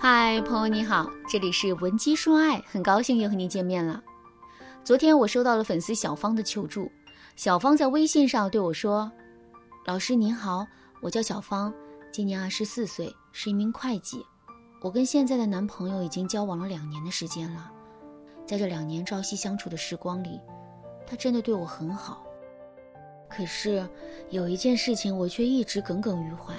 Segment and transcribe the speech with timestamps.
[0.00, 4.00] 嗨，朋友你好，这里是文姬说爱，很高兴又和你见面了。
[4.84, 6.88] 昨天我收到了粉丝小芳的求助，
[7.34, 9.10] 小芳在微信上对我说
[9.86, 10.64] ：“老师您好，
[11.02, 11.74] 我叫小芳，
[12.12, 14.24] 今年二十四岁，是一名会计。
[14.82, 17.68] 我跟现在的男朋友已经交往了两年的时间了，
[18.46, 20.40] 在这两年朝夕相处的时光里，
[21.08, 22.22] 他真的对我很好。
[23.28, 23.84] 可是
[24.30, 26.54] 有一件事情我却一直耿耿于怀。”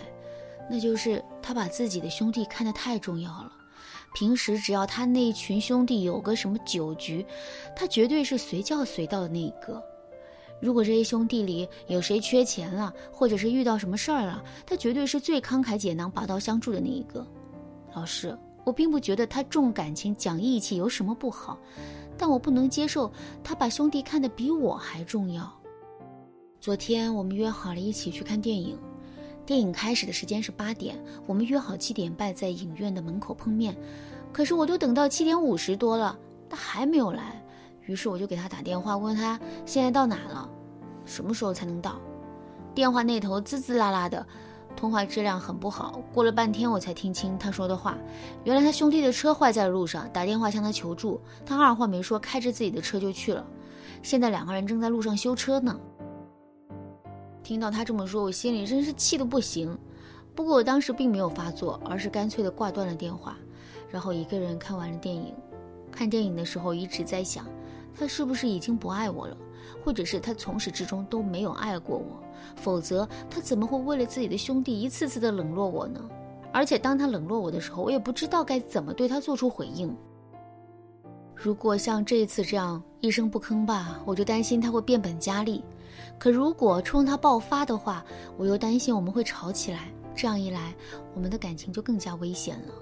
[0.70, 3.52] 那就是他把自己的兄弟看得太重要了，
[4.14, 7.26] 平时只要他那一群兄弟有个什么酒局，
[7.76, 9.82] 他绝对是随叫随到的那一个。
[10.62, 17.26] 如果这些兄弟里有谁缺钱了，或者是遇到什么事儿了，他绝对是最慷慨解囊、拔刀相助的那一个。
[17.94, 21.58] 老师，我并不觉得他重感情、讲义气有什么不好，
[22.18, 23.12] 但我不能接受
[23.44, 25.52] 他把兄弟看得比我还重要。
[26.60, 28.78] 昨天我们约好了一起去看电影。
[29.50, 30.96] 电影开始的时间是八点，
[31.26, 33.76] 我们约好七点半在影院的门口碰面。
[34.32, 36.16] 可是我都等到七点五十多了，
[36.48, 37.44] 他还没有来。
[37.88, 40.48] 于是我就给他打电话，问他现在到哪了，
[41.04, 42.00] 什么时候才能到。
[42.76, 44.24] 电话那头滋滋啦啦的，
[44.76, 46.00] 通话质量很不好。
[46.14, 47.98] 过了半天我才听清他说的话，
[48.44, 51.20] 原来他兄弟的车坏在路上，打电话向他求助。
[51.44, 53.44] 他二话没说，开着自己的车就去了。
[54.04, 55.76] 现在两个人正在路上修车呢。
[57.50, 59.76] 听到他这么说，我心里真是气得不行。
[60.36, 63.36] 不过我当时并没有发作，而是干脆的挂断了电话，
[63.90, 65.34] 然后一个人看完了电影。
[65.92, 67.48] 看电影的时候一直在想，
[67.98, 69.36] 他是不是已经不爱我了，
[69.84, 72.22] 或者是他从始至终都没有爱过我？
[72.56, 76.00] 否则他怎么会为了自己的兄弟一次次的冷落我呢？
[76.54, 79.92] 而且当他冷落我的时候，我也不知道该怎么对他做出回应。
[81.34, 85.64] 如果像这一次这样一声不吭吧，我就担心他会变本加厉。
[86.18, 88.06] 可如果冲他爆发的话，
[88.38, 89.88] 我又担心我们会吵起来。
[90.16, 90.74] 这样一来，
[91.16, 92.74] 我们的感情就更加危险了。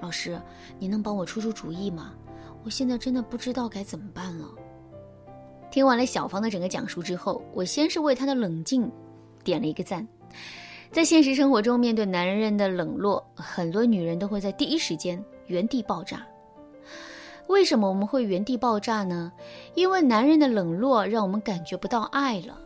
[0.00, 0.40] 老师，
[0.78, 2.14] 您能帮我出出主意吗？
[2.64, 4.46] 我现在真的不知道该怎么办了。
[5.70, 8.90] 听完了小芳的整个讲述之后，我先是为她的冷静
[9.42, 10.06] 点了一个赞。
[10.92, 16.24] 在现实生活中，面对男人的冷落，很多女人都会在第一时间原地爆炸。
[17.48, 19.32] 为什么我们会原地爆炸呢？
[19.74, 22.58] 因为男人的冷落让我们感觉不到爱了。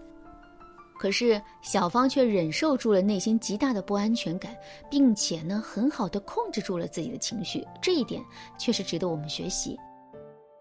[0.98, 4.54] 可是小芳却忍受住了内心极大的不安全感，
[4.90, 8.22] 并且呢，很好的控制住了自己的情绪，这一点
[8.58, 9.76] 确实值得我们学习。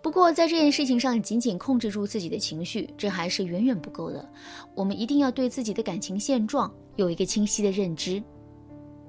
[0.02, 4.28] 不过在这件事情上，仅仅控制住自己的情绪，这还是远远不够的。
[4.74, 8.22] 我们一定要对自己的感情现状有一个清晰的认知。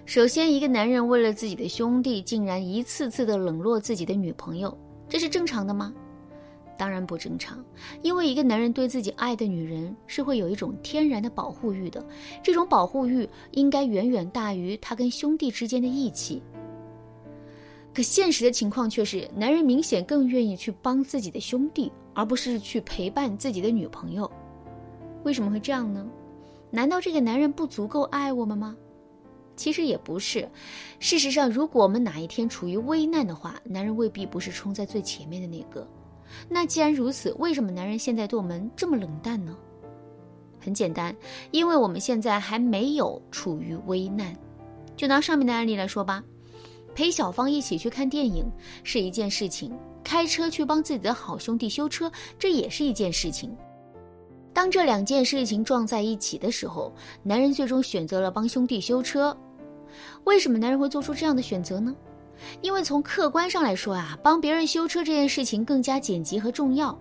[0.05, 4.77] 首先，一个男人为了自己的兄弟，竟然一次次的冷落自己的女朋友。
[5.13, 5.93] 这是正常的吗？
[6.79, 7.63] 当然不正常，
[8.01, 12.03] 因为一个男人对自己爱的女人是会有一种天然的保护欲的，
[12.43, 16.43] 这种保护欲应该远远大于他跟兄弟之间的义气。
[17.93, 24.29] 可现实的情况却是，男人明显更愿意去帮自己的兄弟，而不是去陪伴自己的女朋友。
[25.25, 26.09] 为什么会这样呢？
[26.71, 28.75] 难道这个男人不足够爱我们吗？
[29.57, 30.49] 其实也不是，
[30.99, 35.87] 事实上，如果我们哪一天处于危难的话，男人未必不是冲在最前面的那个。
[36.49, 39.57] 那既然如此，为什么男人现在对我们这么冷淡呢？
[40.59, 41.15] 很简单，
[41.51, 44.35] 因为我们现在还没有处于危难。
[44.97, 46.23] 就拿上面的案例来说吧，
[46.95, 48.45] 陪小芳一起去看电影
[48.85, 53.55] 是一件事情，开车去帮自己的好兄弟修车，这也是一件事情。
[54.55, 56.93] 当这两件事情撞在一起的时候，
[57.23, 59.37] 男人最终选择了帮兄弟修车。
[60.25, 61.95] 为什么男人会做出这样的选择呢？
[62.61, 66.99] 因为从客观上来说啊，帮别人修车这件事情更加紧急和重要。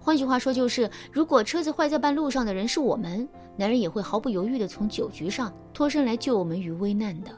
[0.00, 7.30] 换句话说，就是如果车子坏在半路上的人是我们，男人也会毫不犹豫地从酒局上脱身来救我们于危难的。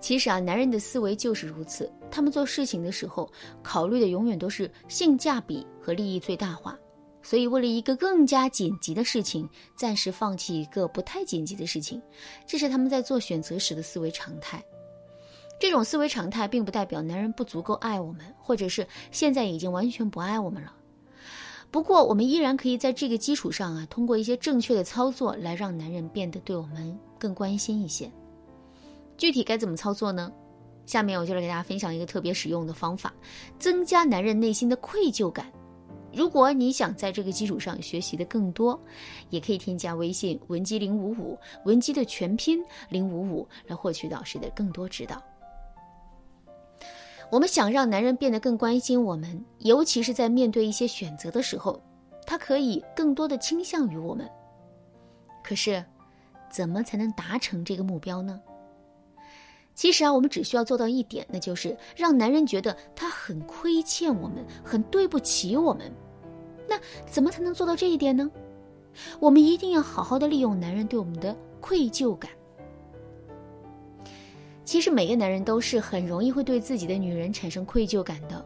[0.00, 3.30] 其实啊，男人的思维就是如此，他们做事情的时候
[3.62, 6.76] 考虑的永远都是性价比和利益最大化。
[7.22, 12.00] 所以，为了一个更加紧急的事情，暂时放弃一个不太紧急的事情，
[12.46, 14.62] 这是他们在做选择时的思维常态。
[15.58, 20.74] 这种思维常态并不代表男人不足够爱我们，或者是现在已经完全不爱我们了。
[21.70, 28.10] 不过，我们依然可以在这个基础上啊，通过一些正确的操作来让男人变得对我们更关心一些。
[29.18, 30.32] 具体该怎么操作呢？
[30.86, 33.12] 下面我就来给大家分享一个特别实用的方法，
[33.58, 35.52] 增加男人内心的愧疚感。
[36.12, 38.78] 如果你想在这个基础上学习的更多，
[39.28, 45.22] 也可以添加微信文姬零五五，文姬的全拼零五五，来获取导师的更多指导。
[47.30, 51.80] 我们想让男人变得更关心我们，尤其是在面对一些选择的时候，
[52.26, 54.28] 他可以更多的倾向于我们。
[55.44, 55.84] 可是，
[56.50, 58.40] 怎么才能达成这个目标呢？
[59.80, 65.90] 其实啊，我们只需要做到一点，那就是让男人觉得他很亏欠我们，很对不起我们。
[66.68, 68.30] 那怎么才能做到这一点呢？
[69.18, 72.30] 我们一定要好好的利用男人对我们的愧疚感。
[74.66, 78.44] 其实每个男人都是很容易会对自己的女人产生愧疚感的，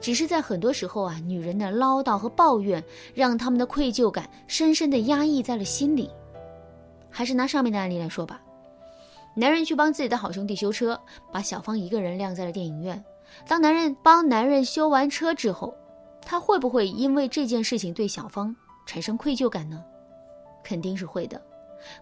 [0.00, 2.80] 只是在很多时候啊，女人的唠叨和抱怨
[3.12, 6.08] 让他们的愧疚感深深的压抑在了心里。
[7.10, 8.40] 还是拿上面的案例来说吧。
[9.38, 10.98] 男人去帮自己的好兄弟修车，
[11.30, 13.04] 把小芳一个人晾在了电影院。
[13.46, 15.76] 当男人帮男人修完车之后，
[16.22, 18.54] 他会不会因为这件事情对小芳
[18.86, 19.84] 产生愧疚感呢？
[20.64, 21.40] 肯定是会的。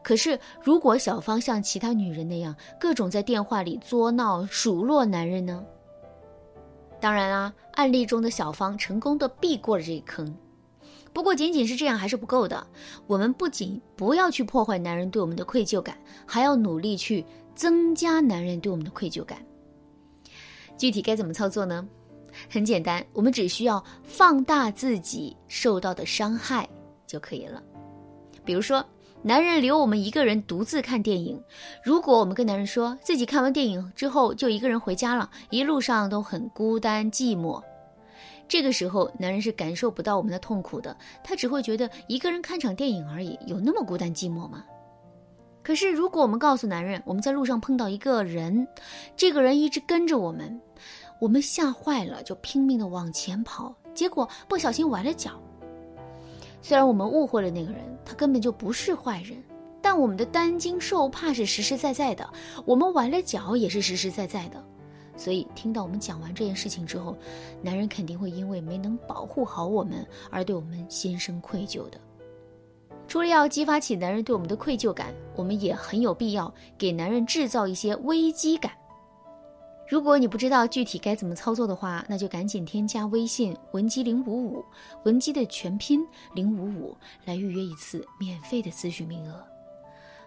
[0.00, 5.64] 可是，如果小芳像其他女人那样，各种在电话里作闹、数落男人呢？
[7.00, 10.32] 当然啦，案例中的小芳成功的避过了这一坑。
[11.14, 12.66] 不过，仅仅是这样还是不够的。
[13.06, 15.96] 我们不仅不要去破坏男人对我们的愧疚感，
[16.26, 17.24] 还要努力去
[17.54, 19.38] 增加男人对我们的愧疚感。
[20.76, 21.86] 具体该怎么操作呢？
[22.50, 26.68] 很简单，我们只需要放大自己受到的伤害
[27.06, 27.62] 就可以了。
[28.44, 28.84] 比如说，
[29.22, 31.40] 男人留我们一个人独自看电影，
[31.84, 37.62] 如果我们跟男人说自己看完电影之后就一个人回家了，一路上都很孤单寂寞。
[38.46, 44.64] 这个时候，男人是感受不到我们的痛苦的，他只会觉得一个人看场电影而已，有那么孤单寂寞吗？
[45.62, 48.68] 可是，如果我们告诉男人，我们在路上碰到一个人，
[49.16, 50.60] 这个人一直跟着我们，
[51.18, 55.30] 我们吓坏了，就拼命的往前跑，结果不小心崴了脚。
[56.60, 59.42] 虽然我们误会了那个人，他根本就不是坏人，
[59.80, 62.28] 但我们的担惊受怕是实实在在的，
[62.66, 64.62] 我们崴了脚也是实实在在的。
[65.16, 67.16] 所以，听到我们讲完这件事情之后，
[67.62, 72.00] 男人肯定会因为没能保护好我们而对我们心生愧疚的。
[73.06, 78.72] 除了要激发起男人对我们的愧疚感，我们也很有必要给男人制造一些危机感。
[79.86, 84.64] 如果你不知道具体该怎么操作的话，那就赶紧添加微信文姬零五五，
[85.04, 86.96] 文姬的全拼零五五，
[87.26, 89.53] 来预约一次免费的咨询名额。